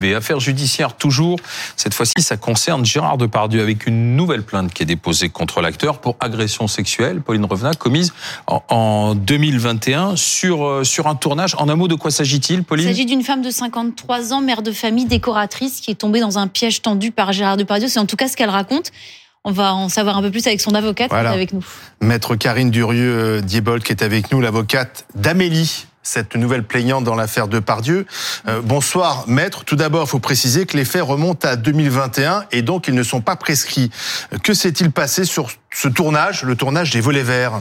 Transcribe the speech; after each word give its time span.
Affaire 0.00 0.38
judiciaire 0.38 0.94
toujours. 0.94 1.40
Cette 1.74 1.92
fois-ci, 1.92 2.12
ça 2.20 2.36
concerne 2.36 2.84
Gérard 2.84 3.18
Depardieu 3.18 3.60
avec 3.60 3.84
une 3.84 4.14
nouvelle 4.14 4.44
plainte 4.44 4.72
qui 4.72 4.84
est 4.84 4.86
déposée 4.86 5.28
contre 5.28 5.60
l'acteur 5.60 5.98
pour 5.98 6.16
agression 6.20 6.68
sexuelle, 6.68 7.20
Pauline 7.20 7.44
Revenat, 7.44 7.74
commise 7.74 8.12
en 8.46 9.16
2021 9.16 10.14
sur, 10.14 10.64
euh, 10.64 10.84
sur 10.84 11.08
un 11.08 11.16
tournage. 11.16 11.56
En 11.58 11.68
un 11.68 11.74
mot, 11.74 11.88
de 11.88 11.96
quoi 11.96 12.12
s'agit-il, 12.12 12.62
Pauline 12.62 12.86
Il 12.86 12.90
s'agit 12.90 13.06
d'une 13.06 13.24
femme 13.24 13.42
de 13.42 13.50
53 13.50 14.32
ans, 14.32 14.40
mère 14.40 14.62
de 14.62 14.70
famille, 14.70 15.06
décoratrice, 15.06 15.80
qui 15.80 15.90
est 15.90 15.96
tombée 15.96 16.20
dans 16.20 16.38
un 16.38 16.46
piège 16.46 16.80
tendu 16.80 17.10
par 17.10 17.32
Gérard 17.32 17.56
Depardieu. 17.56 17.88
C'est 17.88 17.98
en 17.98 18.06
tout 18.06 18.16
cas 18.16 18.28
ce 18.28 18.36
qu'elle 18.36 18.50
raconte. 18.50 18.92
On 19.42 19.50
va 19.50 19.74
en 19.74 19.88
savoir 19.88 20.16
un 20.16 20.22
peu 20.22 20.30
plus 20.30 20.46
avec 20.46 20.60
son 20.60 20.76
avocate 20.76 21.10
qui 21.10 21.16
est 21.16 21.26
avec 21.26 21.52
nous. 21.52 21.64
Maître 22.00 22.36
Karine 22.36 22.70
Durieux-Diebol 22.70 23.82
qui 23.82 23.90
est 23.90 24.04
avec 24.04 24.30
nous, 24.30 24.40
l'avocate 24.40 25.06
d'Amélie 25.16 25.87
cette 26.08 26.36
nouvelle 26.36 26.64
plaignante 26.64 27.04
dans 27.04 27.14
l'affaire 27.14 27.48
de 27.48 27.58
Pardieu. 27.58 28.06
Euh, 28.48 28.62
bonsoir, 28.62 29.28
maître. 29.28 29.64
Tout 29.64 29.76
d'abord, 29.76 30.04
il 30.04 30.08
faut 30.08 30.18
préciser 30.18 30.64
que 30.64 30.76
les 30.76 30.86
faits 30.86 31.02
remontent 31.02 31.46
à 31.46 31.56
2021 31.56 32.44
et 32.50 32.62
donc 32.62 32.88
ils 32.88 32.94
ne 32.94 33.02
sont 33.02 33.20
pas 33.20 33.36
prescrits. 33.36 33.90
Que 34.42 34.54
s'est-il 34.54 34.90
passé 34.90 35.24
sur 35.24 35.50
ce 35.72 35.88
tournage, 35.88 36.44
le 36.44 36.56
tournage 36.56 36.90
des 36.90 37.00
volets 37.00 37.22
verts? 37.22 37.60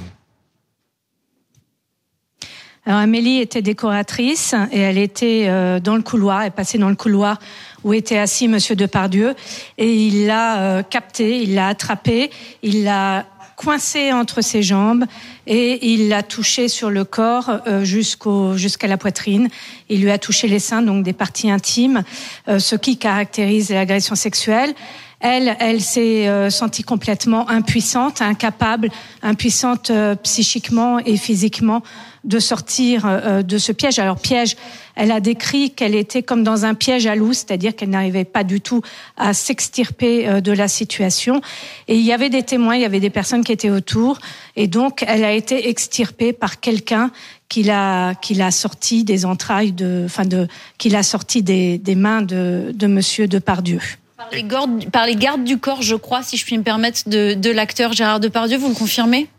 Amélie 2.86 3.42
était 3.42 3.62
décoratrice 3.62 4.56
et 4.72 4.80
elle 4.80 4.98
était 4.98 5.48
euh, 5.50 5.82
dans 5.82 5.98
le 5.98 6.02
couloir, 6.02 6.44
elle 6.44 6.52
passait 6.52 6.78
dans 6.78 6.88
le 6.88 6.96
couloir 6.96 7.38
où 7.84 7.94
était 7.94 8.18
assis 8.18 8.48
Monsieur 8.48 8.78
Depardieu 8.78 9.36
et 9.78 9.94
il 9.94 10.26
l'a 10.26 10.62
euh, 10.62 10.84
capté, 10.84 11.42
il 11.42 11.54
l'a 11.54 11.68
attrapé, 11.68 12.32
il 12.64 12.86
l'a 12.86 13.26
coincé 13.58 14.14
entre 14.14 14.42
ses 14.42 14.62
jambes 14.62 15.04
et 15.48 15.92
il 15.92 16.10
l'a 16.10 16.22
touché 16.22 16.68
sur 16.68 16.92
le 16.92 17.04
corps 17.04 17.60
euh, 17.66 17.84
jusqu'au 17.84 18.56
jusqu'à 18.56 18.88
la 18.88 18.98
poitrine. 18.98 19.50
Il 19.90 20.02
lui 20.04 20.12
a 20.12 20.20
touché 20.20 20.48
les 20.48 20.60
seins, 20.60 20.84
donc 20.84 21.04
des 21.04 21.12
parties 21.12 21.50
intimes, 21.50 22.04
euh, 22.48 22.60
ce 22.60 22.76
qui 22.76 22.98
caractérise 22.98 23.72
l'agression 23.72 24.16
sexuelle. 24.16 24.74
Elle, 25.20 25.58
elle 25.60 25.82
s'est 25.82 26.28
euh, 26.28 26.50
sentie 26.50 26.84
complètement 26.84 27.50
impuissante, 27.50 28.22
incapable, 28.22 28.90
impuissante 29.24 29.92
psychiquement 30.22 31.00
et 31.00 31.18
physiquement 31.18 31.82
de 32.28 32.40
sortir 32.40 33.06
euh, 33.06 33.42
de 33.42 33.58
ce 33.58 33.72
piège. 33.72 34.00
Alors 34.00 34.20
piège, 34.20 34.58
elle 34.96 35.12
a 35.12 35.20
décrit 35.20 35.72
qu'elle 35.72 35.96
était 35.96 36.22
comme 36.22 36.44
dans 36.44 36.66
un 36.66 36.74
piège 36.74 37.08
à 37.08 37.16
loup, 37.16 37.34
c'est-à-dire 37.34 37.76
qu'elle 37.76 37.90
n'arrivait 37.90 38.26
pas 38.26 38.44
du 38.44 38.62
tout 38.62 38.82
à 39.16 39.34
s'extirper 39.34 40.28
euh, 40.28 40.42
de 40.42 40.52
la 40.52 40.68
situation. 40.68 41.42
Et 41.88 41.96
il 41.96 42.04
y 42.04 42.12
avait 42.12 42.30
des 42.30 42.44
témoins, 42.44 42.76
il 42.76 42.82
y 42.82 42.86
avait 42.86 43.00
des 43.00 43.10
personnes 43.10 43.44
qui 43.44 43.54
étaient 43.54 43.70
autour, 43.70 44.20
et 44.56 44.68
donc 44.68 45.04
elle 45.08 45.24
a 45.24 45.32
été 45.32 45.70
extirpée 45.70 46.34
par 46.34 46.60
quelqu'un 46.60 47.12
qui 47.48 47.64
l'a 47.64 48.14
qui 48.16 48.34
l'a 48.34 48.52
sorti 48.52 49.06
des 49.06 49.26
entrailles 49.26 49.72
de, 49.72 50.04
enfin 50.06 50.26
de, 50.26 50.48
qui 50.78 50.90
l'a 50.90 51.04
sorti 51.04 51.44
des, 51.44 51.78
des 51.78 51.96
mains 51.96 52.22
de, 52.22 52.72
de 52.74 52.88
Monsieur 52.88 53.28
Depardieu. 53.28 53.80
Par 54.18 54.30
les, 54.32 54.44
gardes, 54.44 54.90
par 54.90 55.06
les 55.06 55.16
gardes 55.16 55.44
du 55.44 55.60
corps, 55.60 55.84
je 55.84 55.96
crois, 55.96 56.24
si 56.24 56.38
je 56.38 56.46
puis 56.46 56.58
me 56.58 56.64
permettre, 56.64 57.08
de, 57.08 57.36
de 57.36 57.52
l'acteur 57.52 57.94
Gérard 57.94 58.20
Depardieu, 58.20 58.58
vous 58.58 58.70
le 58.70 58.74
confirmez? 58.74 59.30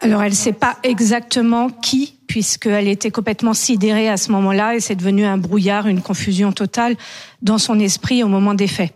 Alors, 0.00 0.22
elle 0.22 0.32
ne 0.32 0.36
sait 0.36 0.52
pas 0.52 0.76
exactement 0.82 1.70
qui, 1.70 2.18
puisqu'elle 2.26 2.88
était 2.88 3.10
complètement 3.10 3.54
sidérée 3.54 4.10
à 4.10 4.18
ce 4.18 4.30
moment-là, 4.32 4.74
et 4.74 4.80
c'est 4.80 4.94
devenu 4.94 5.24
un 5.24 5.38
brouillard, 5.38 5.86
une 5.86 6.02
confusion 6.02 6.52
totale 6.52 6.96
dans 7.40 7.56
son 7.56 7.80
esprit 7.80 8.22
au 8.22 8.28
moment 8.28 8.52
des 8.52 8.66
faits. 8.66 8.92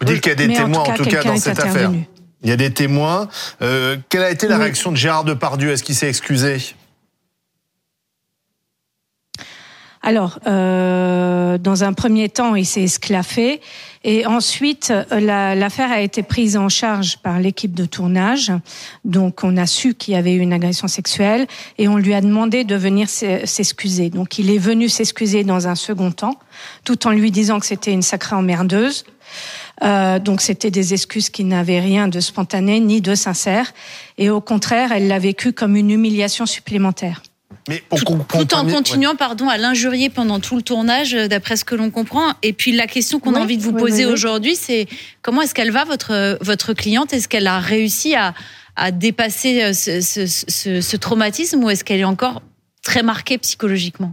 Vous 0.00 0.06
dites 0.06 0.20
qu'il 0.20 0.30
y 0.30 0.32
a 0.32 0.46
des 0.46 0.52
témoins, 0.52 0.80
en 0.80 0.94
tout 0.94 1.04
cas, 1.04 1.22
dans 1.22 1.36
cette 1.36 1.58
affaire. 1.58 1.90
Il 2.42 2.50
y 2.50 2.52
a 2.52 2.56
des 2.56 2.72
témoins. 2.72 3.28
Euh, 3.62 3.96
quelle 4.10 4.24
a 4.24 4.30
été 4.30 4.46
la 4.46 4.58
réaction 4.58 4.90
de 4.90 4.96
Gérard 4.96 5.24
Depardieu? 5.24 5.70
Est-ce 5.70 5.84
qu'il 5.84 5.94
s'est 5.94 6.08
excusé? 6.08 6.58
Alors, 10.02 10.40
euh, 10.46 11.58
dans 11.58 11.84
un 11.84 11.92
premier 11.92 12.28
temps, 12.28 12.56
il 12.56 12.66
s'est 12.66 12.82
esclaffé. 12.82 13.60
Et 14.04 14.26
ensuite, 14.26 14.92
l'affaire 15.12 15.92
a 15.92 16.00
été 16.00 16.24
prise 16.24 16.56
en 16.56 16.68
charge 16.68 17.18
par 17.18 17.38
l'équipe 17.38 17.72
de 17.72 17.84
tournage. 17.84 18.52
Donc, 19.04 19.44
on 19.44 19.56
a 19.56 19.66
su 19.66 19.94
qu'il 19.94 20.14
y 20.14 20.16
avait 20.16 20.34
eu 20.34 20.40
une 20.40 20.52
agression 20.52 20.88
sexuelle 20.88 21.46
et 21.78 21.86
on 21.86 21.98
lui 21.98 22.14
a 22.14 22.20
demandé 22.20 22.64
de 22.64 22.74
venir 22.74 23.08
s'excuser. 23.08 24.10
Donc, 24.10 24.40
il 24.40 24.50
est 24.50 24.58
venu 24.58 24.88
s'excuser 24.88 25.44
dans 25.44 25.68
un 25.68 25.76
second 25.76 26.10
temps, 26.10 26.36
tout 26.84 27.06
en 27.06 27.10
lui 27.12 27.30
disant 27.30 27.60
que 27.60 27.66
c'était 27.66 27.92
une 27.92 28.02
sacrée 28.02 28.34
emmerdeuse. 28.34 29.04
Euh, 29.82 30.18
donc 30.18 30.42
c'était 30.42 30.70
des 30.70 30.92
excuses 30.92 31.30
qui 31.30 31.44
n'avaient 31.44 31.80
rien 31.80 32.06
de 32.06 32.20
spontané 32.20 32.78
ni 32.80 33.00
de 33.00 33.14
sincère, 33.14 33.72
et 34.18 34.30
au 34.30 34.40
contraire, 34.40 34.92
elle 34.92 35.08
l'a 35.08 35.18
vécu 35.18 35.52
comme 35.52 35.76
une 35.76 35.90
humiliation 35.90 36.46
supplémentaire. 36.46 37.22
Mais 37.68 37.82
tout, 37.96 38.54
en 38.54 38.66
continuant, 38.66 39.14
pardon, 39.14 39.48
à 39.48 39.56
l'injurier 39.56 40.08
pendant 40.10 40.40
tout 40.40 40.56
le 40.56 40.62
tournage, 40.62 41.14
euh, 41.14 41.28
d'après 41.28 41.56
ce 41.56 41.64
que 41.64 41.76
l'on 41.76 41.90
comprend. 41.90 42.32
Et 42.42 42.52
puis 42.52 42.72
la 42.72 42.86
question 42.86 43.20
qu'on 43.20 43.34
a 43.34 43.40
envie 43.40 43.56
de 43.56 43.62
vous 43.62 43.72
poser 43.72 44.04
aujourd'hui, 44.04 44.56
c'est 44.56 44.86
comment 45.22 45.42
est-ce 45.42 45.54
qu'elle 45.54 45.70
va 45.70 45.84
votre 45.84 46.38
votre 46.40 46.72
cliente? 46.74 47.12
Est-ce 47.12 47.28
qu'elle 47.28 47.46
a 47.46 47.60
réussi 47.60 48.16
à, 48.16 48.34
à 48.74 48.90
dépasser 48.90 49.62
euh, 49.62 49.72
ce, 49.72 50.00
ce, 50.00 50.26
ce, 50.26 50.80
ce 50.80 50.96
traumatisme 50.96 51.62
ou 51.62 51.70
est-ce 51.70 51.84
qu'elle 51.84 52.00
est 52.00 52.04
encore 52.04 52.42
très 52.82 53.04
marquée 53.04 53.38
psychologiquement? 53.38 54.12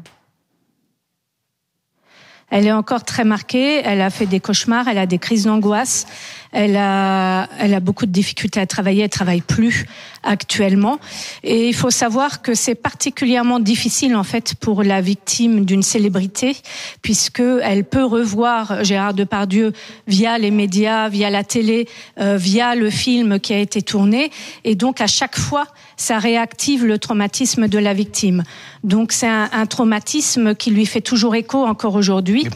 Elle 2.51 2.65
est 2.65 2.71
encore 2.71 3.03
très 3.03 3.25
marquée. 3.25 3.81
Elle 3.83 4.01
a 4.01 4.09
fait 4.09 4.25
des 4.25 4.39
cauchemars. 4.39 4.87
Elle 4.87 4.97
a 4.97 5.05
des 5.05 5.19
crises 5.19 5.43
d'angoisse. 5.43 6.07
Elle 6.51 6.77
a, 6.77 7.47
elle 7.59 7.73
a 7.73 7.79
beaucoup 7.79 8.05
de 8.05 8.11
difficultés 8.11 8.59
à 8.59 8.65
travailler. 8.65 9.03
Elle 9.03 9.09
travaille 9.09 9.41
plus 9.41 9.85
actuellement. 10.23 10.99
Et 11.43 11.67
il 11.67 11.75
faut 11.75 11.91
savoir 11.91 12.41
que 12.41 12.53
c'est 12.53 12.75
particulièrement 12.75 13.59
difficile 13.59 14.15
en 14.15 14.23
fait 14.23 14.55
pour 14.55 14.83
la 14.83 15.01
victime 15.01 15.65
d'une 15.65 15.83
célébrité, 15.83 16.57
puisque 17.01 17.41
elle 17.61 17.83
peut 17.83 18.03
revoir 18.03 18.83
Gérard 18.83 19.13
Depardieu 19.13 19.73
via 20.07 20.37
les 20.37 20.51
médias, 20.51 21.09
via 21.09 21.29
la 21.29 21.43
télé, 21.43 21.87
euh, 22.19 22.37
via 22.37 22.75
le 22.75 22.89
film 22.89 23.39
qui 23.39 23.53
a 23.53 23.59
été 23.59 23.81
tourné, 23.81 24.31
et 24.63 24.75
donc 24.75 25.01
à 25.01 25.07
chaque 25.07 25.37
fois, 25.37 25.67
ça 25.97 26.19
réactive 26.19 26.85
le 26.85 26.97
traumatisme 26.97 27.67
de 27.67 27.77
la 27.77 27.93
victime. 27.93 28.43
Donc 28.83 29.11
c'est 29.11 29.27
un, 29.27 29.49
un 29.51 29.65
traumatisme 29.65 30.55
qui 30.55 30.71
lui 30.71 30.85
fait 30.85 31.01
toujours 31.01 31.35
écho 31.35 31.65
encore 31.65 31.95
aujourd'hui. 31.95 32.47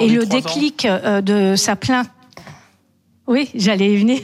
Et 0.00 0.08
le 0.08 0.26
déclic 0.26 0.84
euh, 0.84 1.20
de 1.20 1.56
sa 1.56 1.76
plainte 1.76 2.08
oui, 3.30 3.48
j'allais 3.54 3.92
y 3.92 3.96
venir. 3.96 4.18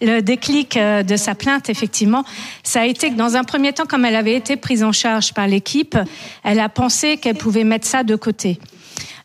Le 0.00 0.20
déclic 0.20 0.76
euh, 0.76 1.04
de 1.04 1.14
sa 1.14 1.36
plainte, 1.36 1.70
effectivement, 1.70 2.24
ça 2.64 2.80
a 2.80 2.86
été 2.86 3.10
que 3.10 3.14
dans 3.14 3.36
un 3.36 3.44
premier 3.44 3.72
temps, 3.72 3.86
comme 3.86 4.04
elle 4.04 4.16
avait 4.16 4.34
été 4.34 4.56
prise 4.56 4.82
en 4.82 4.90
charge 4.90 5.32
par 5.32 5.46
l'équipe, 5.46 5.96
elle 6.42 6.58
a 6.58 6.68
pensé 6.68 7.18
qu'elle 7.18 7.36
pouvait 7.36 7.62
mettre 7.62 7.86
ça 7.86 8.02
de 8.02 8.16
côté. 8.16 8.58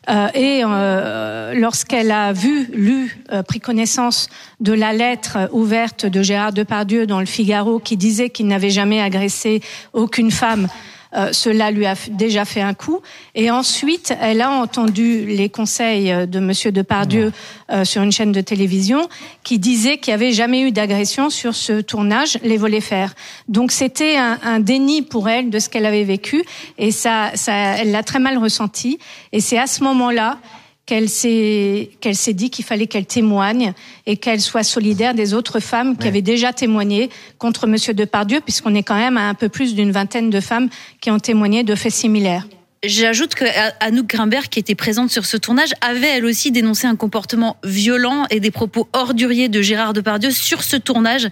Euh, 0.08 0.28
et 0.34 0.62
euh, 0.64 1.52
lorsqu'elle 1.54 2.12
a 2.12 2.32
vu, 2.32 2.70
lu, 2.74 3.24
pris 3.48 3.58
connaissance 3.58 4.28
de 4.60 4.72
la 4.72 4.92
lettre 4.92 5.48
ouverte 5.50 6.06
de 6.06 6.22
Gérard 6.22 6.52
Depardieu 6.52 7.04
dans 7.04 7.18
le 7.18 7.26
Figaro 7.26 7.80
qui 7.80 7.96
disait 7.96 8.30
qu'il 8.30 8.46
n'avait 8.46 8.70
jamais 8.70 9.00
agressé 9.00 9.62
aucune 9.94 10.30
femme, 10.30 10.68
euh, 11.14 11.32
cela 11.32 11.70
lui 11.70 11.86
a 11.86 11.94
déjà 12.10 12.44
fait 12.44 12.60
un 12.60 12.74
coup. 12.74 13.00
Et 13.34 13.50
ensuite, 13.50 14.14
elle 14.20 14.40
a 14.40 14.50
entendu 14.50 15.26
les 15.26 15.48
conseils 15.48 16.10
euh, 16.10 16.26
de 16.26 16.40
Monsieur 16.40 16.72
Depardieu 16.72 17.32
euh, 17.70 17.84
sur 17.84 18.02
une 18.02 18.12
chaîne 18.12 18.32
de 18.32 18.40
télévision 18.40 19.08
qui 19.42 19.58
disait 19.58 19.98
qu'il 19.98 20.12
n'y 20.12 20.16
avait 20.16 20.32
jamais 20.32 20.62
eu 20.62 20.72
d'agression 20.72 21.30
sur 21.30 21.54
ce 21.54 21.80
tournage, 21.80 22.38
les 22.42 22.56
volets 22.56 22.80
faire. 22.80 23.14
Donc 23.48 23.72
c'était 23.72 24.16
un, 24.16 24.38
un, 24.42 24.60
déni 24.60 25.02
pour 25.02 25.28
elle 25.28 25.50
de 25.50 25.58
ce 25.58 25.68
qu'elle 25.68 25.86
avait 25.86 26.04
vécu 26.04 26.44
et 26.78 26.90
ça, 26.90 27.30
ça 27.34 27.52
elle 27.52 27.92
l'a 27.92 28.02
très 28.02 28.18
mal 28.18 28.38
ressenti. 28.38 28.98
Et 29.32 29.40
c'est 29.40 29.58
à 29.58 29.66
ce 29.66 29.84
moment-là 29.84 30.38
qu'elle 30.86 31.08
s'est 31.08 31.90
qu'elle 32.00 32.16
s'est 32.16 32.34
dit 32.34 32.50
qu'il 32.50 32.64
fallait 32.64 32.86
qu'elle 32.86 33.06
témoigne 33.06 33.72
et 34.06 34.16
qu'elle 34.16 34.40
soit 34.40 34.62
solidaire 34.62 35.14
des 35.14 35.34
autres 35.34 35.60
femmes 35.60 35.96
qui 35.96 36.08
avaient 36.08 36.22
déjà 36.22 36.52
témoigné 36.52 37.10
contre 37.38 37.66
Monsieur 37.66 37.94
Depardieu, 37.94 38.40
puisqu'on 38.40 38.74
est 38.74 38.82
quand 38.82 38.96
même 38.96 39.16
à 39.16 39.28
un 39.28 39.34
peu 39.34 39.48
plus 39.48 39.74
d'une 39.74 39.92
vingtaine 39.92 40.30
de 40.30 40.40
femmes 40.40 40.68
qui 41.00 41.10
ont 41.10 41.18
témoigné 41.18 41.62
de 41.62 41.74
faits 41.74 41.92
similaires. 41.92 42.46
J'ajoute 42.86 43.34
que 43.34 43.44
Anouk 43.80 44.06
Grimbert, 44.06 44.50
qui 44.50 44.58
était 44.58 44.74
présente 44.74 45.10
sur 45.10 45.24
ce 45.24 45.38
tournage, 45.38 45.70
avait 45.80 46.08
elle 46.08 46.26
aussi 46.26 46.52
dénoncé 46.52 46.86
un 46.86 46.96
comportement 46.96 47.56
violent 47.64 48.26
et 48.28 48.40
des 48.40 48.50
propos 48.50 48.88
orduriers 48.92 49.48
de 49.48 49.62
Gérard 49.62 49.94
Depardieu 49.94 50.30
sur 50.30 50.62
ce 50.62 50.76
tournage 50.76 51.28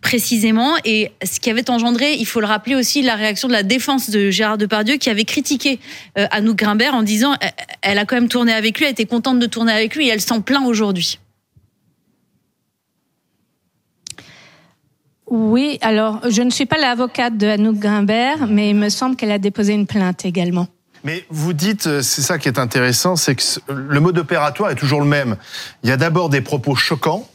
précisément. 0.00 0.74
Et 0.84 1.12
ce 1.24 1.38
qui 1.38 1.48
avait 1.48 1.70
engendré, 1.70 2.14
il 2.14 2.26
faut 2.26 2.40
le 2.40 2.46
rappeler 2.46 2.74
aussi, 2.74 3.02
la 3.02 3.14
réaction 3.14 3.46
de 3.46 3.52
la 3.52 3.62
défense 3.62 4.10
de 4.10 4.30
Gérard 4.30 4.58
Depardieu, 4.58 4.96
qui 4.96 5.08
avait 5.08 5.24
critiqué 5.24 5.78
euh, 6.18 6.26
Anouk 6.32 6.56
Grimbert 6.56 6.94
en 6.94 7.04
disant 7.04 7.34
elle 7.82 7.98
a 7.98 8.04
quand 8.04 8.16
même 8.16 8.28
tourné 8.28 8.52
avec 8.52 8.78
lui, 8.78 8.86
elle 8.86 8.92
était 8.92 9.06
contente 9.06 9.38
de 9.38 9.46
tourner 9.46 9.72
avec 9.72 9.94
lui 9.94 10.08
et 10.08 10.10
elle 10.10 10.20
s'en 10.20 10.40
plaint 10.40 10.66
aujourd'hui. 10.66 11.20
Oui, 15.28 15.78
alors 15.82 16.20
je 16.28 16.42
ne 16.42 16.50
suis 16.50 16.66
pas 16.66 16.78
l'avocate 16.78 17.36
de 17.36 17.46
Anouk 17.46 17.76
Grimbert, 17.76 18.46
mais 18.48 18.70
il 18.70 18.76
me 18.76 18.88
semble 18.88 19.14
qu'elle 19.14 19.32
a 19.32 19.38
déposé 19.38 19.72
une 19.72 19.86
plainte 19.86 20.24
également. 20.24 20.66
Mais 21.06 21.24
vous 21.30 21.52
dites, 21.52 21.86
euh, 21.86 22.02
c'est 22.02 22.20
ça 22.20 22.36
qui 22.36 22.48
est 22.48 22.58
intéressant, 22.58 23.14
c'est 23.14 23.36
que 23.36 23.42
le 23.72 24.00
mode 24.00 24.18
opératoire 24.18 24.72
est 24.72 24.74
toujours 24.74 24.98
le 24.98 25.06
même. 25.06 25.36
Il 25.84 25.88
y 25.88 25.92
a 25.92 25.96
d'abord 25.96 26.30
des 26.30 26.40
propos 26.40 26.74
choquants 26.74 27.30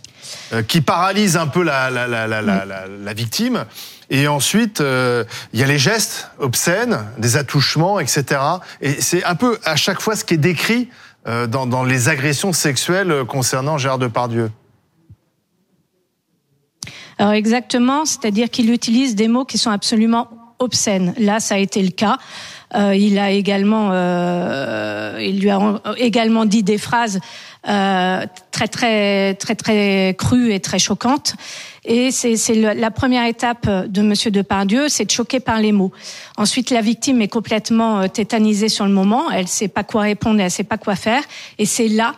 euh, 0.52 0.62
qui 0.62 0.82
paralysent 0.82 1.38
un 1.38 1.48
peu 1.48 1.64
la, 1.64 3.14
victime. 3.14 3.64
Et 4.10 4.28
ensuite, 4.28 4.82
il 4.82 5.60
y 5.60 5.64
a 5.64 5.68
les 5.68 5.78
gestes 5.78 6.32
obscènes, 6.38 7.00
des 7.18 7.38
attouchements, 7.38 8.02
etc. 8.02 8.42
Et 8.82 9.00
c'est 9.00 9.24
un 9.24 9.36
peu 9.36 9.58
à 9.64 9.78
chaque 9.78 10.02
fois 10.02 10.18
ce 10.18 10.26
qui 10.26 10.34
est 10.34 10.38
décrit 10.38 10.90
dans, 11.26 11.66
dans 11.66 11.86
les 11.86 12.10
agressions 12.10 12.52
sexuelles 12.52 13.24
concernant 13.26 13.78
Gérard 13.78 14.00
Depardieu. 14.00 14.52
Alors 17.20 17.32
exactement, 17.32 18.04
c'est-à-dire 18.04 18.50
qu'il 18.50 18.70
utilise 18.70 19.16
des 19.16 19.30
mots 19.30 19.46
qui 19.46 19.58
sont 19.58 19.72
absolument 19.72 20.28
obscènes. 20.60 21.14
Là, 21.18 21.40
ça 21.40 21.56
a 21.56 21.58
été 21.58 21.82
le 21.82 21.92
cas. 21.92 22.18
Euh, 22.76 22.96
il 22.96 23.20
a 23.20 23.32
également, 23.32 23.90
euh, 23.92 25.18
il 25.22 25.40
lui 25.42 25.50
a 25.50 25.82
également 25.98 26.46
dit 26.46 26.64
des 26.64 26.78
phrases 26.78 27.20
euh, 27.68 28.26
très 28.52 28.68
très 28.68 29.34
très 29.36 29.56
très 29.56 30.16
crues 30.18 30.54
et 30.54 30.60
très 30.60 30.80
choquantes. 30.80 31.36
Et 31.84 32.12
c'est 32.12 32.56
la 32.56 32.92
première 32.92 33.26
étape 33.26 33.68
de 33.68 34.02
Monsieur 34.02 34.30
Depardieu, 34.30 34.88
c'est 34.88 35.06
de 35.06 35.12
choquer 35.12 35.40
par 35.40 35.60
les 35.60 35.72
mots. 35.72 35.92
Ensuite, 36.38 36.70
la 36.70 36.82
victime 36.82 37.22
est 37.22 37.28
complètement 37.28 38.08
tétanisée 38.08 38.70
sur 38.70 38.86
le 38.86 38.92
moment. 38.92 39.32
Elle 39.32 39.48
sait 39.48 39.68
pas 39.68 39.84
quoi 39.84 40.02
répondre, 40.02 40.40
elle 40.40 40.52
sait 40.52 40.64
pas 40.64 40.78
quoi 40.78 40.96
faire. 40.96 41.24
Et 41.58 41.66
c'est 41.66 41.88
là 41.88 42.14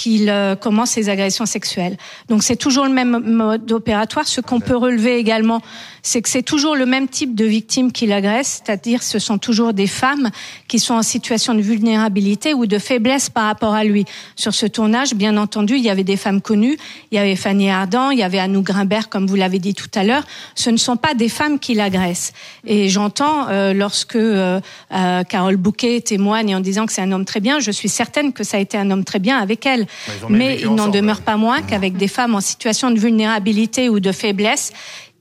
qu'il 0.00 0.30
euh, 0.30 0.56
commence 0.56 0.92
ses 0.92 1.10
agressions 1.10 1.44
sexuelles. 1.44 1.98
Donc 2.30 2.42
c'est 2.42 2.56
toujours 2.56 2.86
le 2.86 2.92
même 2.92 3.18
mode 3.18 3.70
opératoire. 3.70 4.26
Ce 4.26 4.40
qu'on 4.40 4.58
peut 4.58 4.74
relever 4.74 5.18
également, 5.18 5.60
c'est 6.02 6.22
que 6.22 6.30
c'est 6.30 6.42
toujours 6.42 6.74
le 6.74 6.86
même 6.86 7.06
type 7.06 7.34
de 7.34 7.44
victimes 7.44 7.92
qu'il 7.92 8.10
agresse, 8.10 8.62
c'est-à-dire 8.64 9.02
ce 9.02 9.18
sont 9.18 9.36
toujours 9.36 9.74
des 9.74 9.86
femmes 9.86 10.30
qui 10.68 10.78
sont 10.78 10.94
en 10.94 11.02
situation 11.02 11.52
de 11.52 11.60
vulnérabilité 11.60 12.54
ou 12.54 12.64
de 12.64 12.78
faiblesse 12.78 13.28
par 13.28 13.44
rapport 13.44 13.74
à 13.74 13.84
lui. 13.84 14.06
Sur 14.36 14.54
ce 14.54 14.64
tournage, 14.64 15.12
bien 15.12 15.36
entendu, 15.36 15.74
il 15.74 15.82
y 15.82 15.90
avait 15.90 16.02
des 16.02 16.16
femmes 16.16 16.40
connues, 16.40 16.78
il 17.12 17.16
y 17.16 17.18
avait 17.18 17.36
Fanny 17.36 17.68
Ardant, 17.68 18.08
il 18.08 18.18
y 18.18 18.22
avait 18.22 18.38
Anou 18.38 18.62
Grimbert, 18.62 19.10
comme 19.10 19.26
vous 19.26 19.36
l'avez 19.36 19.58
dit 19.58 19.74
tout 19.74 19.90
à 19.94 20.02
l'heure. 20.02 20.22
Ce 20.54 20.70
ne 20.70 20.78
sont 20.78 20.96
pas 20.96 21.12
des 21.12 21.28
femmes 21.28 21.58
qui 21.58 21.74
l'agressent. 21.74 22.32
Et 22.64 22.88
j'entends 22.88 23.48
euh, 23.50 23.74
lorsque 23.74 24.16
euh, 24.16 24.60
Carole 24.88 25.56
Bouquet 25.56 26.00
témoigne 26.00 26.56
en 26.56 26.60
disant 26.60 26.86
que 26.86 26.92
c'est 26.94 27.02
un 27.02 27.12
homme 27.12 27.26
très 27.26 27.40
bien, 27.40 27.60
je 27.60 27.70
suis 27.70 27.90
certaine 27.90 28.32
que 28.32 28.44
ça 28.44 28.56
a 28.56 28.60
été 28.60 28.78
un 28.78 28.90
homme 28.90 29.04
très 29.04 29.18
bien 29.18 29.36
avec 29.36 29.66
elle. 29.66 29.86
Mais 30.28 30.58
il 30.60 30.74
n'en 30.74 30.88
demeure 30.88 31.20
pas 31.20 31.36
moins 31.36 31.62
qu'avec 31.62 31.96
des 31.96 32.08
femmes 32.08 32.34
en 32.34 32.40
situation 32.40 32.90
de 32.90 32.98
vulnérabilité 32.98 33.88
ou 33.88 34.00
de 34.00 34.12
faiblesse, 34.12 34.72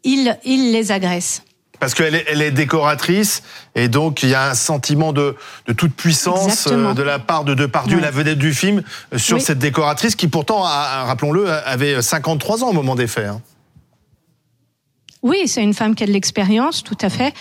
il, 0.04 0.38
il 0.46 0.72
les 0.72 0.92
agresse. 0.92 1.44
Parce 1.80 1.94
qu'elle 1.94 2.16
est, 2.16 2.26
elle 2.28 2.42
est 2.42 2.52
décoratrice 2.52 3.42
et 3.74 3.88
donc 3.88 4.22
il 4.22 4.30
y 4.30 4.36
a 4.36 4.50
un 4.50 4.54
sentiment 4.54 5.14
de, 5.14 5.36
de 5.66 5.74
toute 5.74 5.94
puissance 5.94 6.68
euh, 6.68 6.94
de 6.94 7.04
la 7.04 7.20
part 7.20 7.46
de 7.46 7.54
Depardieu, 7.54 8.00
la 8.00 8.12
vedette 8.12 8.38
du 8.38 8.54
film, 8.54 8.84
euh, 9.14 9.18
sur 9.18 9.40
cette 9.40 9.60
décoratrice 9.60 10.16
qui 10.16 10.28
pourtant, 10.28 10.62
rappelons-le, 10.62 11.50
avait 11.50 12.02
53 12.02 12.66
ans 12.66 12.70
au 12.70 12.74
moment 12.74 12.96
des 12.96 13.08
faits. 13.08 13.28
Hein. 13.28 13.42
Oui, 15.22 15.48
c'est 15.48 15.64
une 15.64 15.74
femme 15.74 15.96
qui 15.96 16.04
a 16.04 16.08
de 16.08 16.14
l'expérience, 16.14 16.82
tout 16.82 16.98
à 17.02 17.10
fait, 17.10 17.34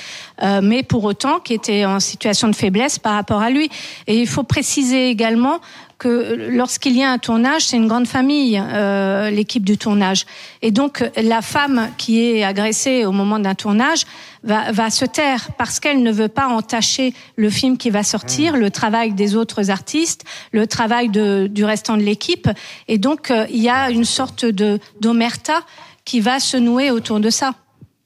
euh, 0.42 0.60
mais 0.62 0.82
pour 0.82 1.04
autant 1.04 1.38
qui 1.38 1.54
était 1.54 1.84
en 1.84 2.00
situation 2.00 2.48
de 2.48 2.56
faiblesse 2.56 2.98
par 2.98 3.14
rapport 3.14 3.40
à 3.40 3.50
lui. 3.50 3.70
Et 4.08 4.19
il 4.19 4.26
faut 4.26 4.42
préciser 4.42 5.10
également 5.10 5.60
que 5.98 6.48
lorsqu'il 6.50 6.96
y 6.96 7.02
a 7.02 7.10
un 7.10 7.18
tournage, 7.18 7.66
c'est 7.66 7.76
une 7.76 7.88
grande 7.88 8.06
famille, 8.06 8.62
euh, 8.62 9.30
l'équipe 9.30 9.64
du 9.64 9.76
tournage. 9.76 10.26
Et 10.62 10.70
donc 10.70 11.04
la 11.16 11.42
femme 11.42 11.90
qui 11.98 12.24
est 12.24 12.44
agressée 12.44 13.04
au 13.04 13.10
moment 13.10 13.40
d'un 13.40 13.56
tournage 13.56 14.04
va, 14.44 14.70
va 14.70 14.90
se 14.90 15.04
taire 15.04 15.48
parce 15.58 15.80
qu'elle 15.80 16.02
ne 16.02 16.12
veut 16.12 16.28
pas 16.28 16.46
entacher 16.46 17.14
le 17.36 17.50
film 17.50 17.76
qui 17.76 17.90
va 17.90 18.04
sortir, 18.04 18.56
le 18.56 18.70
travail 18.70 19.12
des 19.12 19.34
autres 19.34 19.70
artistes, 19.70 20.24
le 20.52 20.68
travail 20.68 21.08
de, 21.08 21.48
du 21.50 21.64
restant 21.64 21.96
de 21.96 22.02
l'équipe. 22.02 22.48
Et 22.86 22.98
donc 22.98 23.30
euh, 23.30 23.46
il 23.50 23.60
y 23.60 23.68
a 23.68 23.90
une 23.90 24.04
sorte 24.04 24.44
de 24.44 24.78
d'omerta 25.00 25.62
qui 26.04 26.20
va 26.20 26.38
se 26.38 26.56
nouer 26.56 26.90
autour 26.90 27.18
de 27.18 27.30
ça. 27.30 27.54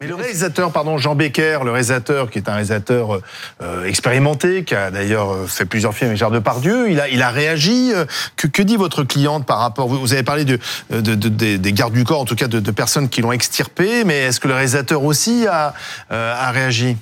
Mais 0.03 0.09
le 0.09 0.17
réalisateur, 0.17 0.73
pardon, 0.73 0.99
Jean 0.99 1.15
Becker, 1.15 1.61
le 1.65 1.71
réalisateur 1.71 2.29
qui 2.29 2.39
est 2.39 2.49
un 2.49 2.55
réalisateur 2.55 3.21
euh, 3.63 3.85
expérimenté, 3.85 4.65
qui 4.65 4.75
a 4.75 4.91
d'ailleurs 4.91 5.33
euh, 5.33 5.47
fait 5.47 5.65
plusieurs 5.65 5.95
films 5.95 6.09
avec 6.09 6.19
Gérard 6.19 6.33
Depardieu, 6.33 6.91
il 6.91 6.99
a, 6.99 7.09
il 7.09 7.23
a 7.23 7.31
réagi. 7.31 7.93
Euh, 7.95 8.05
que, 8.37 8.49
que 8.49 8.63
dit 8.63 8.77
votre 8.77 9.05
cliente 9.05 9.47
par 9.47 9.59
rapport 9.59 9.87
Vous 9.87 10.13
avez 10.13 10.25
parlé 10.25 10.45
de, 10.45 10.59
de, 10.91 11.15
de 11.15 11.29
des, 11.57 11.73
gardes 11.73 11.93
du 11.93 12.03
corps, 12.03 12.19
en 12.19 12.25
tout 12.25 12.35
cas 12.35 12.49
de, 12.49 12.71
personnes 12.73 13.09
qui 13.09 13.21
l'ont 13.21 13.31
extirpé, 13.31 14.03
mais 14.03 14.23
est-ce 14.23 14.41
que 14.41 14.49
le 14.49 14.55
réalisateur 14.55 15.05
aussi 15.05 15.47
a, 15.49 15.73
a 16.11 16.51
réagi? 16.51 16.97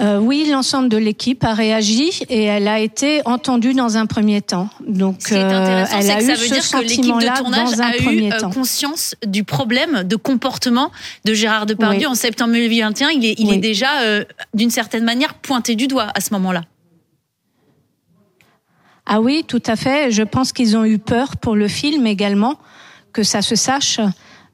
Euh, 0.00 0.18
oui, 0.18 0.46
l'ensemble 0.48 0.88
de 0.88 0.96
l'équipe 0.96 1.42
a 1.42 1.54
réagi 1.54 2.10
et 2.28 2.44
elle 2.44 2.68
a 2.68 2.78
été 2.78 3.20
entendue 3.24 3.74
dans 3.74 3.96
un 3.96 4.06
premier 4.06 4.40
temps. 4.40 4.68
Donc, 4.86 5.32
euh, 5.32 5.84
elle 5.92 6.10
a 6.10 6.22
eu 6.22 6.24
ça 6.24 6.34
veut 6.34 6.48
dire 6.48 6.70
que 6.70 6.82
l'équipe 6.82 7.04
de 7.04 7.36
tournage 7.36 7.80
a 7.80 7.96
eu 7.98 8.30
euh, 8.30 8.48
conscience 8.50 9.16
du 9.26 9.42
problème 9.42 10.04
de 10.04 10.14
comportement 10.14 10.92
de 11.24 11.34
Gérard 11.34 11.66
Depardieu 11.66 12.06
en 12.06 12.14
septembre 12.14 12.52
2021. 12.52 13.10
Il 13.10 13.26
est, 13.26 13.34
il 13.38 13.52
est 13.52 13.58
déjà, 13.58 13.88
d'une 14.54 14.70
certaine 14.70 15.04
manière, 15.04 15.34
pointé 15.34 15.74
du 15.74 15.88
doigt 15.88 16.06
à 16.14 16.20
ce 16.20 16.32
moment-là. 16.34 16.62
Ah 19.04 19.20
oui, 19.20 19.42
tout 19.48 19.62
à 19.66 19.74
fait. 19.74 20.12
Je 20.12 20.22
pense 20.22 20.52
qu'ils 20.52 20.76
ont 20.76 20.84
eu 20.84 20.98
peur 20.98 21.38
pour 21.38 21.56
le 21.56 21.66
film 21.66 22.06
également, 22.06 22.56
que 23.12 23.24
ça 23.24 23.42
se 23.42 23.56
sache. 23.56 23.98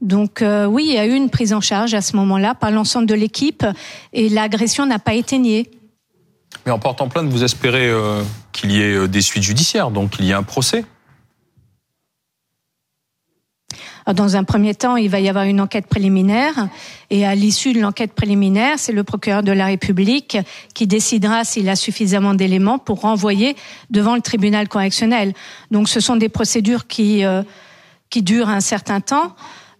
Donc 0.00 0.42
euh, 0.42 0.66
oui, 0.66 0.84
il 0.88 0.94
y 0.94 0.98
a 0.98 1.06
eu 1.06 1.14
une 1.14 1.30
prise 1.30 1.52
en 1.52 1.60
charge 1.60 1.94
à 1.94 2.00
ce 2.00 2.16
moment-là 2.16 2.54
par 2.54 2.70
l'ensemble 2.70 3.06
de 3.06 3.14
l'équipe 3.14 3.64
et 4.12 4.28
l'agression 4.28 4.86
n'a 4.86 4.98
pas 4.98 5.14
été 5.14 5.38
niée. 5.38 5.70
Mais 6.66 6.72
en 6.72 6.78
portant 6.78 7.08
plainte, 7.08 7.28
vous 7.28 7.44
espérez 7.44 7.88
euh, 7.88 8.22
qu'il 8.52 8.72
y 8.72 8.80
ait 8.80 8.94
euh, 8.94 9.08
des 9.08 9.22
suites 9.22 9.42
judiciaires, 9.42 9.90
donc 9.90 10.10
qu'il 10.10 10.24
y 10.24 10.30
ait 10.30 10.34
un 10.34 10.42
procès? 10.42 10.84
Dans 14.12 14.36
un 14.36 14.44
premier 14.44 14.74
temps, 14.74 14.96
il 14.96 15.08
va 15.08 15.18
y 15.18 15.30
avoir 15.30 15.46
une 15.46 15.62
enquête 15.62 15.86
préliminaire 15.86 16.68
et 17.08 17.24
à 17.24 17.34
l'issue 17.34 17.72
de 17.72 17.80
l'enquête 17.80 18.12
préliminaire, 18.12 18.78
c'est 18.78 18.92
le 18.92 19.02
procureur 19.02 19.42
de 19.42 19.52
la 19.52 19.64
République 19.64 20.36
qui 20.74 20.86
décidera 20.86 21.44
s'il 21.44 21.70
a 21.70 21.76
suffisamment 21.76 22.34
d'éléments 22.34 22.78
pour 22.78 23.00
renvoyer 23.00 23.56
devant 23.88 24.14
le 24.14 24.20
tribunal 24.20 24.68
correctionnel. 24.68 25.32
Donc 25.70 25.88
ce 25.88 26.00
sont 26.00 26.16
des 26.16 26.28
procédures 26.28 26.86
qui, 26.86 27.24
qui 28.10 28.22
durent 28.22 28.50
un 28.50 28.60
certain 28.60 29.00
temps. 29.00 29.34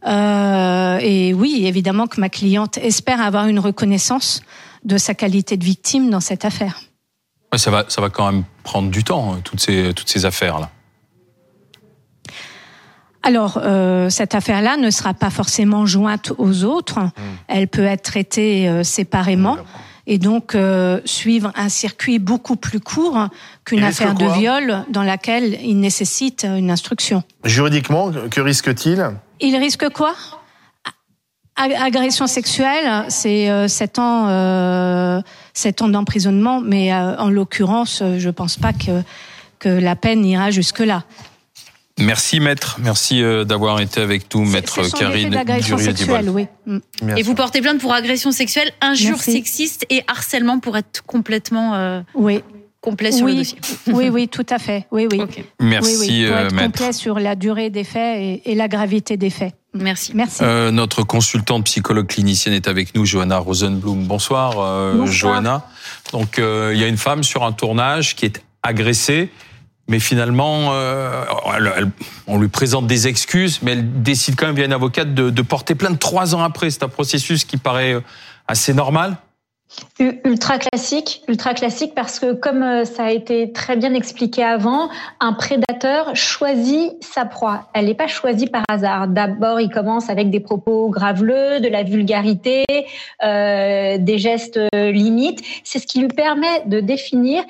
Euh, 0.06 0.99
et 1.01 1.33
oui, 1.33 1.65
évidemment 1.67 2.06
que 2.06 2.21
ma 2.21 2.29
cliente 2.29 2.79
espère 2.79 3.21
avoir 3.21 3.47
une 3.47 3.59
reconnaissance 3.59 4.43
de 4.85 4.99
sa 4.99 5.15
qualité 5.15 5.56
de 5.56 5.65
victime 5.65 6.11
dans 6.11 6.21
cette 6.21 6.45
affaire. 6.45 6.81
ça 7.56 7.71
va, 7.71 7.85
ça 7.89 8.01
va 8.01 8.11
quand 8.11 8.31
même 8.31 8.45
prendre 8.62 8.91
du 8.91 9.03
temps, 9.03 9.35
hein, 9.35 9.41
toutes 9.43 9.61
ces, 9.61 9.95
toutes 9.95 10.09
ces 10.09 10.27
affaires-là. 10.27 10.71
Alors, 13.23 13.59
euh, 13.62 14.11
cette 14.11 14.35
affaire-là 14.35 14.77
ne 14.77 14.91
sera 14.91 15.15
pas 15.15 15.31
forcément 15.31 15.87
jointe 15.87 16.33
aux 16.37 16.65
autres. 16.65 17.00
Hmm. 17.00 17.11
Elle 17.49 17.69
peut 17.69 17.85
être 17.85 18.03
traitée 18.03 18.69
euh, 18.69 18.85
séparément 18.85 19.57
et 20.07 20.19
donc 20.19 20.55
euh, 20.55 21.00
suivre 21.07 21.50
un 21.55 21.71
circuit 21.71 22.19
beaucoup 22.19 22.57
plus 22.57 22.81
court 22.81 23.28
qu'une 23.64 23.83
affaire 23.83 24.14
de 24.14 24.26
viol 24.26 24.85
dans 24.90 25.02
laquelle 25.02 25.59
il 25.62 25.81
nécessite 25.81 26.45
une 26.45 26.71
instruction. 26.71 27.23
Juridiquement, 27.45 28.12
que 28.31 28.43
risque-t-il? 28.43 29.12
Il 29.41 29.57
risque 29.57 29.88
quoi? 29.91 30.14
Agression 31.57 32.26
sexuelle, 32.26 33.05
c'est 33.09 33.49
euh, 33.49 33.69
7 33.69 33.99
ans, 34.00 34.29
euh, 34.29 35.21
7 35.53 35.83
ans 35.83 35.88
d'emprisonnement, 35.88 36.61
mais 36.61 36.93
euh, 36.93 37.17
en 37.17 37.31
l'occurrence, 37.31 38.03
je 38.19 38.31
pense 38.31 38.57
pas 38.57 38.73
que, 38.73 39.03
que 39.61 39.69
la 39.69 39.95
peine 39.95 40.25
ira 40.25 40.50
jusque-là. 40.50 41.05
Merci 42.00 42.41
maître, 42.41 42.79
merci 42.83 43.23
euh, 43.23 43.45
d'avoir 43.45 43.81
été 43.81 44.00
avec 44.00 44.33
nous, 44.35 44.45
maître 44.45 44.83
Karine 44.99 45.33
sexuelle, 45.79 46.29
oui. 46.29 46.49
Mm. 46.67 46.79
Et 47.17 47.23
vous 47.23 47.37
portez 47.37 47.61
plainte 47.61 47.81
pour 47.81 47.93
agression 47.93 48.33
sexuelle, 48.33 48.73
injure 48.81 49.19
sexiste 49.19 49.87
et 49.91 50.03
harcèlement 50.09 50.59
pour 50.59 50.76
être 50.76 51.05
complètement 51.07 51.75
euh, 51.75 52.00
oui. 52.14 52.43
Complet 52.85 53.11
sur 53.11 53.25
oui. 53.25 53.33
le 53.33 53.38
dossier. 53.38 53.59
Oui, 53.93 54.09
oui, 54.11 54.29
tout 54.29 54.47
à 54.50 54.59
fait. 54.59 54.87
Oui, 54.91 55.09
oui. 55.11 55.23
Merci 55.61 55.97
oui, 56.00 56.26
pour 56.26 56.37
être 56.37 56.53
maître. 56.53 56.79
complet 56.79 56.93
sur 56.93 57.19
la 57.19 57.35
durée 57.35 57.71
des 57.71 57.85
faits 57.85 58.19
et, 58.21 58.53
et 58.53 58.55
la 58.55 58.69
gravité 58.69 59.17
des 59.17 59.31
faits. 59.31 59.55
Merci. 59.73 60.12
Merci. 60.14 60.41
Euh, 60.45 60.71
notre 60.71 61.03
consultante 61.03 61.64
psychologue 61.64 62.07
clinicienne 62.07 62.55
est 62.55 62.69
avec 62.69 62.95
nous, 62.95 63.05
Johanna 63.05 63.38
Rosenblum. 63.38 64.05
Bonsoir, 64.05 64.55
euh, 64.59 64.95
Bonsoir. 64.95 65.35
Johanna. 65.35 65.67
Donc, 66.12 66.38
euh, 66.38 66.73
il 66.75 66.81
y 66.81 66.85
a 66.85 66.88
une 66.88 66.99
femme 66.99 67.25
sur 67.25 67.43
un 67.43 67.53
tournage 67.53 68.14
qui 68.14 68.26
est 68.26 68.45
agressée. 68.62 69.31
Mais 69.88 69.99
finalement, 69.99 70.69
euh, 70.73 71.25
elle, 71.55 71.73
elle, 71.76 71.91
on 72.26 72.38
lui 72.38 72.49
présente 72.49 72.87
des 72.87 73.07
excuses, 73.07 73.61
mais 73.62 73.73
elle 73.73 74.03
décide 74.03 74.35
quand 74.35 74.47
même 74.47 74.55
via 74.57 74.64
une 74.64 74.73
avocate 74.73 75.12
de, 75.14 75.29
de 75.29 75.43
porter 75.43 75.75
plainte 75.75 75.99
trois 75.99 76.35
ans 76.35 76.43
après. 76.43 76.71
C'est 76.71 76.85
un 76.85 76.88
processus 76.88 77.45
qui 77.45 77.59
paraît 77.59 77.93
euh, 77.95 78.00
assez 78.49 78.73
normal. 78.73 79.19
Ultra 79.99 80.59
classique, 80.59 81.23
ultra 81.28 81.54
classique 81.54 81.95
parce 81.95 82.19
que 82.19 82.33
comme 82.33 82.62
euh, 82.62 82.85
ça 82.85 83.04
a 83.04 83.11
été 83.11 83.52
très 83.52 83.76
bien 83.76 83.95
expliqué 83.95 84.43
avant, 84.43 84.88
un 85.21 85.33
prédateur 85.33 86.14
choisit 86.14 86.93
sa 87.02 87.25
proie. 87.25 87.69
Elle 87.75 87.87
n'est 87.87 87.95
pas 87.95 88.09
choisie 88.09 88.47
par 88.47 88.64
hasard. 88.69 89.09
D'abord, 89.09 89.61
il 89.61 89.71
commence 89.71 90.11
avec 90.11 90.31
des 90.31 90.40
propos 90.40 90.88
graveleux, 90.88 91.61
de 91.61 91.69
la 91.69 91.83
vulgarité, 91.83 92.64
euh, 93.23 93.99
des 93.99 94.19
gestes 94.19 94.61
limites. 94.73 95.43
C'est 95.64 95.78
ce 95.78 95.87
qui 95.87 96.00
lui 96.00 96.09
permet 96.09 96.62
de 96.66 96.81
définir 96.81 97.45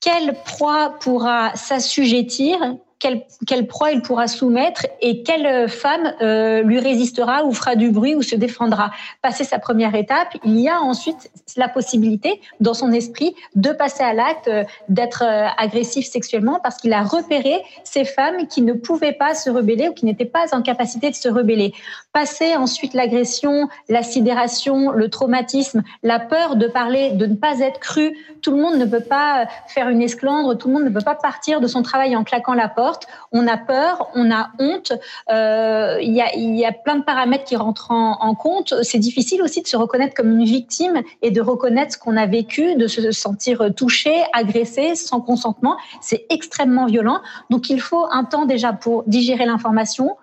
quelle 0.00 0.34
proie 0.44 0.94
pourra 1.00 1.54
s'assujettir 1.54 2.58
quelle, 3.00 3.66
proie 3.66 3.92
il 3.92 4.02
pourra 4.02 4.28
soumettre 4.28 4.86
et 5.00 5.22
quelle 5.22 5.68
femme 5.68 6.12
euh, 6.20 6.62
lui 6.62 6.78
résistera 6.78 7.44
ou 7.44 7.52
fera 7.52 7.74
du 7.74 7.90
bruit 7.90 8.14
ou 8.14 8.22
se 8.22 8.36
défendra. 8.36 8.90
Passer 9.22 9.44
sa 9.44 9.58
première 9.58 9.94
étape, 9.94 10.36
il 10.44 10.60
y 10.60 10.68
a 10.68 10.80
ensuite 10.80 11.30
la 11.56 11.68
possibilité 11.68 12.40
dans 12.60 12.74
son 12.74 12.92
esprit 12.92 13.34
de 13.54 13.72
passer 13.72 14.02
à 14.02 14.12
l'acte, 14.12 14.48
euh, 14.48 14.64
d'être 14.88 15.24
euh, 15.24 15.46
agressif 15.56 16.06
sexuellement 16.06 16.60
parce 16.62 16.76
qu'il 16.76 16.92
a 16.92 17.02
repéré 17.02 17.62
ces 17.84 18.04
femmes 18.04 18.46
qui 18.48 18.60
ne 18.60 18.74
pouvaient 18.74 19.12
pas 19.12 19.34
se 19.34 19.48
rebeller 19.48 19.88
ou 19.88 19.94
qui 19.94 20.04
n'étaient 20.04 20.26
pas 20.26 20.44
en 20.52 20.60
capacité 20.60 21.10
de 21.10 21.14
se 21.14 21.28
rebeller. 21.28 21.72
Passer 22.12 22.54
ensuite 22.54 22.92
l'agression, 22.92 23.68
la 23.88 24.02
sidération, 24.02 24.90
le 24.90 25.08
traumatisme, 25.08 25.82
la 26.02 26.18
peur 26.18 26.56
de 26.56 26.66
parler, 26.66 27.12
de 27.12 27.24
ne 27.24 27.34
pas 27.34 27.60
être 27.60 27.80
cru. 27.80 28.14
Tout 28.42 28.50
le 28.50 28.60
monde 28.60 28.76
ne 28.76 28.84
peut 28.84 29.02
pas 29.02 29.46
faire 29.68 29.88
une 29.88 30.02
esclandre, 30.02 30.58
tout 30.58 30.68
le 30.68 30.74
monde 30.74 30.84
ne 30.84 30.90
peut 30.90 31.04
pas 31.04 31.14
partir 31.14 31.60
de 31.60 31.66
son 31.66 31.82
travail 31.82 32.14
en 32.14 32.24
claquant 32.24 32.54
la 32.54 32.68
porte. 32.68 32.89
On 33.32 33.46
a 33.46 33.56
peur, 33.56 34.08
on 34.14 34.30
a 34.30 34.50
honte. 34.58 34.92
Euh, 35.30 35.98
il 36.00 36.14
y, 36.14 36.64
a, 36.64 36.72
plein 36.72 36.96
de 36.96 37.04
paramètres 37.04 37.44
qui 37.44 37.56
rentrent 37.56 37.90
en, 37.90 38.18
en 38.20 38.34
compte. 38.34 38.74
C'est 38.82 38.98
difficile 38.98 39.42
aussi 39.42 39.62
de 39.62 39.66
se 39.66 39.76
reconnaître 39.76 40.14
comme 40.14 40.30
une 40.30 40.44
victime 40.44 41.02
et 41.22 41.30
de 41.30 41.40
reconnaître 41.40 41.94
ce 41.94 41.98
qu'on 41.98 42.16
a 42.16 42.26
vécu, 42.26 42.74
de 42.76 42.86
se 42.86 43.10
sentir 43.12 43.74
touché, 43.74 44.24
agressé, 44.32 44.94
sans 44.94 45.20
consentement. 45.20 45.76
C'est 46.00 46.26
extrêmement 46.30 46.86
violent. 46.86 47.20
Donc 47.50 47.70
il 47.70 47.80
faut 47.80 48.06
un 48.10 48.24
temps 48.24 48.46
déjà 48.46 48.72
pour 48.72 49.04
digérer 49.04 49.46
l'information, 49.46 50.16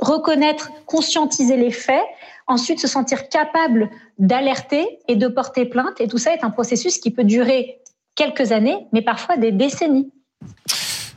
reconnaître, 0.00 0.70
conscientiser 0.86 1.56
les 1.56 1.70
faits, 1.70 2.04
ensuite 2.46 2.80
se 2.80 2.88
sentir 2.88 3.28
capable 3.28 3.90
d'alerter 4.18 4.98
et 5.08 5.16
de 5.16 5.28
porter 5.28 5.66
plainte. 5.66 6.00
Et 6.00 6.08
tout 6.08 6.18
ça 6.18 6.34
est 6.34 6.44
un 6.44 6.50
processus 6.50 6.98
qui 6.98 7.10
peut 7.10 7.24
durer 7.24 7.80
quelques 8.14 8.52
années, 8.52 8.86
mais 8.92 9.02
parfois 9.02 9.36
des 9.36 9.52
décennies. 9.52 10.10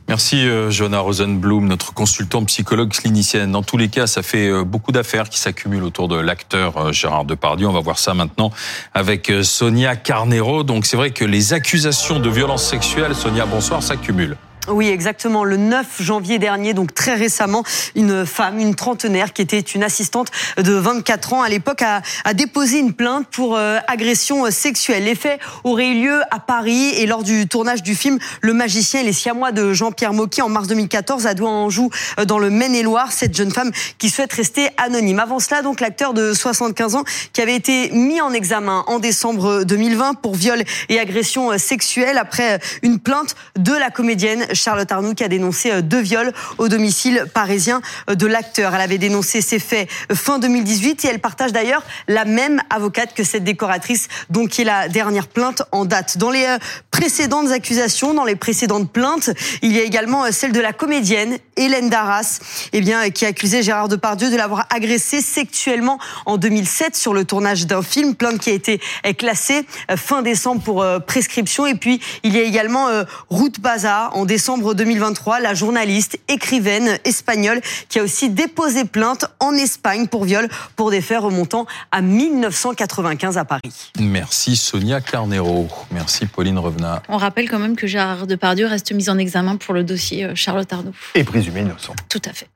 Merci 0.06 0.46
euh, 0.46 0.70
Johanna 0.70 1.00
Rosenblum, 1.00 1.66
notre 1.66 1.94
consultant 1.94 2.44
psychologue 2.44 2.90
clinicienne. 2.90 3.52
Dans 3.52 3.62
tous 3.62 3.78
les 3.78 3.88
cas, 3.88 4.06
ça 4.06 4.22
fait 4.22 4.48
euh, 4.48 4.62
beaucoup 4.62 4.92
d'affaires 4.92 5.30
qui 5.30 5.38
s'accumulent 5.38 5.84
autour 5.84 6.08
de 6.08 6.16
l'acteur 6.16 6.76
euh, 6.76 6.92
Gérard 6.92 7.24
Depardieu. 7.24 7.68
On 7.68 7.72
va 7.72 7.80
voir 7.80 7.98
ça 7.98 8.12
maintenant 8.12 8.50
avec 8.92 9.32
Sonia 9.42 9.96
Carnero. 9.96 10.62
Donc 10.62 10.84
c'est 10.84 10.98
vrai 10.98 11.10
que 11.10 11.24
les 11.24 11.54
accusations 11.54 12.20
de 12.20 12.28
violence 12.28 12.64
sexuelle, 12.64 13.14
Sonia, 13.14 13.46
bonsoir, 13.46 13.82
s'accumulent. 13.82 14.36
Oui, 14.68 14.88
exactement. 14.88 15.44
Le 15.44 15.58
9 15.58 16.00
janvier 16.00 16.38
dernier, 16.38 16.72
donc 16.72 16.94
très 16.94 17.14
récemment, 17.14 17.64
une 17.94 18.24
femme, 18.24 18.58
une 18.58 18.74
trentenaire, 18.74 19.34
qui 19.34 19.42
était 19.42 19.60
une 19.60 19.82
assistante 19.82 20.30
de 20.56 20.72
24 20.72 21.34
ans 21.34 21.42
à 21.42 21.50
l'époque, 21.50 21.82
a, 21.82 22.02
déposé 22.32 22.78
une 22.78 22.94
plainte 22.94 23.26
pour 23.28 23.56
euh, 23.56 23.78
agression 23.88 24.50
sexuelle. 24.50 25.04
Les 25.04 25.14
faits 25.14 25.38
auraient 25.64 25.88
eu 25.88 26.02
lieu 26.02 26.22
à 26.30 26.38
Paris 26.38 26.90
et 26.96 27.06
lors 27.06 27.22
du 27.22 27.46
tournage 27.46 27.82
du 27.82 27.94
film 27.94 28.18
Le 28.40 28.54
Magicien 28.54 29.00
et 29.00 29.04
les 29.04 29.12
Siamois 29.12 29.52
de 29.52 29.74
Jean-Pierre 29.74 30.14
Mocky 30.14 30.40
en 30.40 30.48
mars 30.48 30.66
2014 30.68 31.26
à 31.26 31.34
Douai-en-Anjou, 31.34 31.90
euh, 32.18 32.24
dans 32.24 32.38
le 32.38 32.48
Maine-et-Loire. 32.48 33.12
Cette 33.12 33.36
jeune 33.36 33.50
femme 33.50 33.70
qui 33.98 34.08
souhaite 34.08 34.32
rester 34.32 34.68
anonyme. 34.78 35.18
Avant 35.18 35.40
cela, 35.40 35.60
donc 35.60 35.80
l'acteur 35.80 36.14
de 36.14 36.32
75 36.32 36.94
ans 36.94 37.04
qui 37.34 37.42
avait 37.42 37.54
été 37.54 37.90
mis 37.90 38.22
en 38.22 38.32
examen 38.32 38.84
en 38.86 38.98
décembre 38.98 39.64
2020 39.64 40.14
pour 40.14 40.34
viol 40.34 40.62
et 40.88 40.98
agression 40.98 41.56
sexuelle 41.58 42.16
après 42.16 42.60
une 42.82 42.98
plainte 42.98 43.34
de 43.58 43.72
la 43.72 43.90
comédienne 43.90 44.46
Charlotte 44.54 44.90
Arnoux 44.90 45.14
qui 45.14 45.24
a 45.24 45.28
dénoncé 45.28 45.70
euh, 45.70 45.82
deux 45.82 46.00
viols 46.00 46.32
au 46.58 46.68
domicile 46.68 47.26
parisien 47.32 47.82
euh, 48.08 48.14
de 48.14 48.26
l'acteur. 48.26 48.74
Elle 48.74 48.80
avait 48.80 48.98
dénoncé 48.98 49.40
ces 49.40 49.58
faits 49.58 49.88
euh, 50.10 50.14
fin 50.14 50.38
2018 50.38 51.04
et 51.04 51.08
elle 51.08 51.20
partage 51.20 51.52
d'ailleurs 51.52 51.82
la 52.08 52.24
même 52.24 52.60
avocate 52.70 53.14
que 53.14 53.24
cette 53.24 53.44
décoratrice, 53.44 54.08
donc 54.30 54.50
qui 54.50 54.62
est 54.62 54.64
la 54.64 54.88
dernière 54.88 55.26
plainte 55.26 55.62
en 55.72 55.84
date. 55.84 56.18
Dans 56.18 56.30
les 56.30 56.44
précédentes 56.90 57.50
accusations, 57.50 58.14
dans 58.14 58.24
les 58.24 58.36
précédentes 58.36 58.90
plaintes, 58.90 59.30
il 59.62 59.72
y 59.72 59.78
a 59.78 59.82
également 59.82 60.30
celle 60.30 60.52
de 60.52 60.60
la 60.60 60.72
comédienne 60.72 61.38
Hélène 61.56 61.90
Darras, 61.90 62.38
eh 62.72 62.80
bien, 62.80 63.10
qui 63.10 63.26
accusait 63.26 63.62
Gérard 63.62 63.88
Depardieu 63.88 64.30
de 64.30 64.36
l'avoir 64.36 64.66
agressé 64.70 65.20
sexuellement 65.20 65.98
en 66.26 66.36
2007 66.36 66.96
sur 66.96 67.14
le 67.14 67.24
tournage 67.24 67.66
d'un 67.66 67.82
film, 67.82 68.14
plainte 68.14 68.38
qui 68.38 68.50
a 68.50 68.52
été 68.52 68.80
classée 69.18 69.66
fin 69.96 70.22
décembre 70.22 70.62
pour 70.62 70.86
prescription. 71.06 71.66
Et 71.66 71.74
puis, 71.74 72.00
il 72.22 72.34
y 72.34 72.38
a 72.38 72.42
également 72.42 72.88
Ruth 73.30 73.60
Baza 73.60 74.10
en 74.12 74.24
décembre 74.24 74.43
décembre 74.44 74.74
2023, 74.74 75.40
la 75.40 75.54
journaliste 75.54 76.18
écrivaine 76.28 76.98
espagnole 77.06 77.62
qui 77.88 77.98
a 77.98 78.02
aussi 78.02 78.28
déposé 78.28 78.84
plainte 78.84 79.24
en 79.40 79.52
Espagne 79.52 80.06
pour 80.06 80.24
viol 80.24 80.50
pour 80.76 80.90
des 80.90 81.00
faits 81.00 81.20
remontant 81.20 81.64
à 81.90 82.02
1995 82.02 83.38
à 83.38 83.46
Paris. 83.46 83.90
Merci 83.98 84.56
Sonia 84.56 85.00
Carnero. 85.00 85.66
Merci 85.90 86.26
Pauline 86.26 86.58
Revenat. 86.58 87.02
On 87.08 87.16
rappelle 87.16 87.48
quand 87.48 87.58
même 87.58 87.74
que 87.74 87.86
Gérard 87.86 88.26
Depardieu 88.26 88.66
reste 88.66 88.92
mis 88.92 89.08
en 89.08 89.16
examen 89.16 89.56
pour 89.56 89.72
le 89.72 89.82
dossier 89.82 90.24
euh, 90.24 90.34
Charlotte 90.34 90.70
Arnaud. 90.70 90.92
Et 91.14 91.24
présumé 91.24 91.62
innocent. 91.62 91.94
Tout 92.10 92.20
à 92.26 92.34
fait. 92.34 92.48